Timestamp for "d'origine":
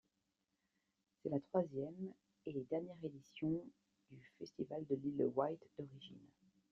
5.77-6.17